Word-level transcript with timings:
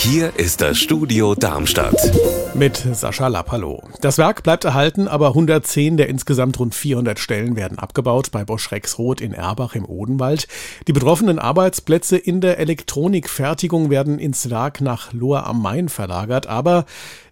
Hier 0.00 0.38
ist 0.38 0.60
das 0.60 0.78
Studio 0.78 1.34
Darmstadt. 1.34 1.96
Mit 2.54 2.76
Sascha 2.76 3.26
Lappalo. 3.26 3.82
Das 4.00 4.16
Werk 4.16 4.44
bleibt 4.44 4.64
erhalten, 4.64 5.08
aber 5.08 5.28
110 5.28 5.96
der 5.96 6.08
insgesamt 6.08 6.60
rund 6.60 6.76
400 6.76 7.18
Stellen 7.18 7.56
werden 7.56 7.80
abgebaut 7.80 8.30
bei 8.30 8.44
Bosch 8.44 8.70
Rexroth 8.70 9.20
in 9.20 9.32
Erbach 9.32 9.74
im 9.74 9.84
Odenwald. 9.84 10.46
Die 10.86 10.92
betroffenen 10.92 11.40
Arbeitsplätze 11.40 12.16
in 12.16 12.40
der 12.40 12.58
Elektronikfertigung 12.58 13.90
werden 13.90 14.20
ins 14.20 14.50
Werk 14.50 14.80
nach 14.80 15.12
Lohr 15.12 15.48
am 15.48 15.60
Main 15.60 15.88
verlagert, 15.88 16.46
aber 16.46 16.86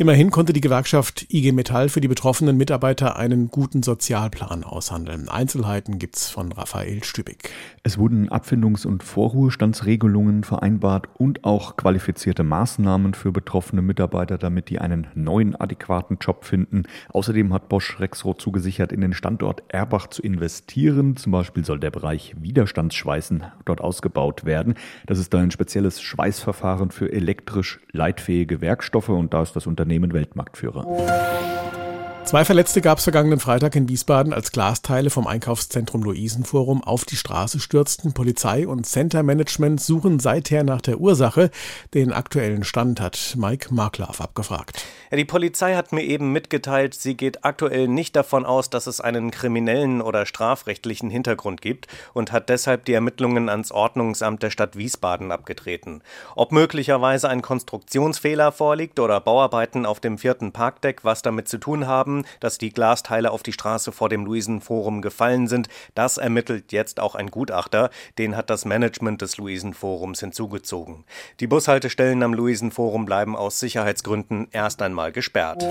Immerhin 0.00 0.30
konnte 0.30 0.54
die 0.54 0.62
Gewerkschaft 0.62 1.26
IG 1.28 1.52
Metall 1.52 1.90
für 1.90 2.00
die 2.00 2.08
betroffenen 2.08 2.56
Mitarbeiter 2.56 3.16
einen 3.16 3.48
guten 3.48 3.82
Sozialplan 3.82 4.64
aushandeln. 4.64 5.28
Einzelheiten 5.28 5.98
gibt's 5.98 6.30
von 6.30 6.52
Raphael 6.52 7.04
Stübig. 7.04 7.50
Es 7.82 7.98
wurden 7.98 8.30
Abfindungs- 8.30 8.86
und 8.86 9.02
Vorruhestandsregelungen 9.02 10.42
vereinbart 10.42 11.08
und 11.18 11.44
auch 11.44 11.76
qualifizierte 11.76 12.44
Maßnahmen 12.50 13.14
für 13.14 13.32
betroffene 13.32 13.80
Mitarbeiter, 13.80 14.36
damit 14.36 14.68
die 14.68 14.78
einen 14.78 15.06
neuen 15.14 15.56
adäquaten 15.56 16.18
Job 16.20 16.44
finden. 16.44 16.82
Außerdem 17.08 17.54
hat 17.54 17.68
Bosch 17.70 17.98
Rexroth 17.98 18.42
zugesichert, 18.42 18.92
in 18.92 19.00
den 19.00 19.14
Standort 19.14 19.62
Erbach 19.68 20.08
zu 20.08 20.20
investieren. 20.22 21.16
Zum 21.16 21.32
Beispiel 21.32 21.64
soll 21.64 21.80
der 21.80 21.90
Bereich 21.90 22.34
Widerstandsschweißen 22.38 23.44
dort 23.64 23.80
ausgebaut 23.80 24.44
werden. 24.44 24.74
Das 25.06 25.18
ist 25.18 25.34
ein 25.34 25.50
spezielles 25.50 26.02
Schweißverfahren 26.02 26.90
für 26.90 27.10
elektrisch 27.10 27.80
leitfähige 27.92 28.60
Werkstoffe 28.60 29.08
und 29.08 29.32
da 29.32 29.42
ist 29.42 29.56
das 29.56 29.66
Unternehmen 29.66 30.00
Unternehmen 30.00 30.12
Weltmarktführer. 30.12 31.79
Zwei 32.24 32.44
Verletzte 32.44 32.80
gab 32.80 32.98
es 32.98 33.04
vergangenen 33.04 33.40
Freitag 33.40 33.74
in 33.74 33.88
Wiesbaden, 33.88 34.32
als 34.32 34.52
Glasteile 34.52 35.10
vom 35.10 35.26
Einkaufszentrum 35.26 36.04
Luisenforum 36.04 36.84
auf 36.84 37.04
die 37.04 37.16
Straße 37.16 37.58
stürzten. 37.58 38.12
Polizei 38.12 38.68
und 38.68 38.86
Center 38.86 39.24
Management 39.24 39.80
suchen 39.80 40.20
seither 40.20 40.62
nach 40.62 40.80
der 40.80 41.00
Ursache. 41.00 41.50
Den 41.92 42.12
aktuellen 42.12 42.62
Stand 42.62 43.00
hat 43.00 43.34
Mike 43.36 43.74
Marklav 43.74 44.20
abgefragt. 44.20 44.84
Ja, 45.10 45.16
die 45.16 45.24
Polizei 45.24 45.74
hat 45.74 45.92
mir 45.92 46.04
eben 46.04 46.32
mitgeteilt, 46.32 46.94
sie 46.94 47.16
geht 47.16 47.44
aktuell 47.44 47.88
nicht 47.88 48.14
davon 48.14 48.46
aus, 48.46 48.70
dass 48.70 48.86
es 48.86 49.00
einen 49.00 49.32
kriminellen 49.32 50.00
oder 50.00 50.24
strafrechtlichen 50.24 51.10
Hintergrund 51.10 51.60
gibt 51.60 51.88
und 52.14 52.30
hat 52.30 52.48
deshalb 52.48 52.84
die 52.84 52.92
Ermittlungen 52.92 53.48
ans 53.48 53.72
Ordnungsamt 53.72 54.44
der 54.44 54.50
Stadt 54.50 54.76
Wiesbaden 54.76 55.32
abgetreten. 55.32 56.00
Ob 56.36 56.52
möglicherweise 56.52 57.28
ein 57.28 57.42
Konstruktionsfehler 57.42 58.52
vorliegt 58.52 59.00
oder 59.00 59.20
Bauarbeiten 59.20 59.84
auf 59.84 59.98
dem 59.98 60.16
vierten 60.16 60.52
Parkdeck 60.52 61.02
was 61.02 61.22
damit 61.22 61.48
zu 61.48 61.58
tun 61.58 61.88
haben, 61.88 62.09
dass 62.40 62.58
die 62.58 62.70
Glasteile 62.70 63.30
auf 63.30 63.42
die 63.42 63.52
Straße 63.52 63.92
vor 63.92 64.08
dem 64.08 64.24
Luisenforum 64.24 65.02
gefallen 65.02 65.48
sind. 65.48 65.68
Das 65.94 66.18
ermittelt 66.18 66.72
jetzt 66.72 67.00
auch 67.00 67.14
ein 67.14 67.30
Gutachter. 67.30 67.90
Den 68.18 68.36
hat 68.36 68.50
das 68.50 68.64
Management 68.64 69.22
des 69.22 69.36
Luisenforums 69.36 70.20
hinzugezogen. 70.20 71.04
Die 71.40 71.46
Bushaltestellen 71.46 72.22
am 72.22 72.34
Luisenforum 72.34 73.04
bleiben 73.06 73.36
aus 73.36 73.60
Sicherheitsgründen 73.60 74.48
erst 74.52 74.82
einmal 74.82 75.12
gesperrt. 75.12 75.64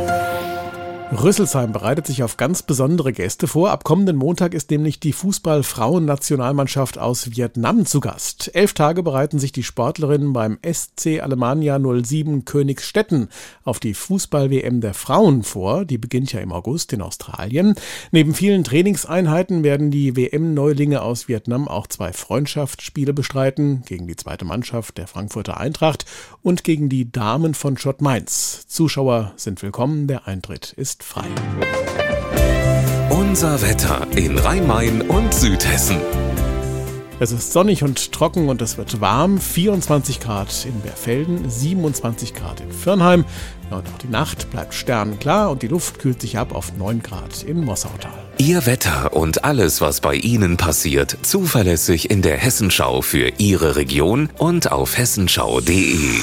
Rüsselsheim 1.12 1.72
bereitet 1.72 2.06
sich 2.06 2.22
auf 2.22 2.38
ganz 2.38 2.62
besondere 2.62 3.12
Gäste 3.12 3.48
vor. 3.48 3.72
Ab 3.72 3.84
kommenden 3.84 4.16
Montag 4.16 4.54
ist 4.54 4.70
nämlich 4.70 5.00
die 5.00 5.12
Fußball-Frauen-Nationalmannschaft 5.12 7.00
aus 7.00 7.36
Vietnam 7.36 7.88
zu 7.88 8.00
Gast. 8.00 8.52
Elf 8.54 8.74
Tage 8.74 9.02
bereiten 9.02 9.40
sich 9.40 9.52
die 9.52 9.64
Sportlerinnen 9.64 10.34
beim 10.34 10.60
SC 10.62 11.20
Alemannia 11.20 11.80
07 11.80 12.46
Königsstetten 12.46 13.30
auf 13.64 13.80
die 13.80 13.96
Fußball-WM 13.96 14.82
der 14.82 14.94
Frauen 14.94 15.42
vor. 15.42 15.84
Die 15.84 15.98
beginnt 15.98 16.32
ja 16.32 16.42
im 16.42 16.52
August 16.52 16.94
in 16.94 17.02
Australien. 17.02 17.74
Neben 18.12 18.36
vielen 18.36 18.64
Trainingseinheiten 18.64 19.64
werden 19.64 19.90
die 19.90 20.16
WM-Neulinge 20.16 21.02
aus 21.02 21.28
Vietnam 21.28 21.68
auch 21.68 21.88
zwei 21.88 22.14
Freundschaftsspiele 22.14 23.14
bestreiten. 23.14 23.82
Gegen 23.88 24.06
die 24.06 24.16
zweite 24.16 24.46
Mannschaft 24.46 25.00
der 25.00 25.08
Frankfurter 25.08 25.58
Eintracht 25.60 26.06
und 26.44 26.64
gegen 26.64 26.88
die 26.88 27.12
Damen 27.12 27.56
von 27.56 27.78
Schott 27.78 28.00
Mainz. 28.00 28.68
Zuschauer 28.68 29.34
sind 29.38 29.64
willkommen. 29.64 30.06
Der 30.06 30.28
Eintritt 30.28 30.72
ist 30.74 30.99
frei. 31.02 31.26
Unser 33.10 33.62
Wetter 33.62 34.08
in 34.16 34.38
Rhein-Main 34.38 35.02
und 35.02 35.34
Südhessen. 35.34 35.98
Es 37.22 37.32
ist 37.32 37.52
sonnig 37.52 37.84
und 37.84 38.14
trocken 38.14 38.48
und 38.48 38.62
es 38.62 38.78
wird 38.78 39.02
warm. 39.02 39.40
24 39.40 40.20
Grad 40.22 40.66
in 40.66 40.80
Berfelden, 40.80 41.50
27 41.50 42.34
Grad 42.34 42.62
in 42.62 42.72
Firnheim. 42.72 43.26
Ja, 43.70 43.78
und 43.78 43.88
auch 43.90 43.98
die 43.98 44.08
Nacht 44.08 44.50
bleibt 44.52 44.74
sternklar 44.74 45.52
und 45.52 45.62
die 45.62 45.68
Luft 45.68 46.00
kühlt 46.00 46.22
sich 46.22 46.38
ab 46.38 46.56
auf 46.56 46.74
9 46.78 47.04
Grad 47.04 47.44
in 47.44 47.64
Mossautal. 47.66 48.14
Ihr 48.38 48.66
Wetter 48.66 49.14
und 49.14 49.44
alles, 49.44 49.82
was 49.82 50.00
bei 50.00 50.16
Ihnen 50.16 50.56
passiert, 50.56 51.18
zuverlässig 51.24 52.10
in 52.10 52.22
der 52.22 52.38
Hessenschau 52.38 53.02
für 53.02 53.34
Ihre 53.38 53.76
Region 53.76 54.30
und 54.38 54.72
auf 54.72 54.98
hessenschau.de. 54.98 56.22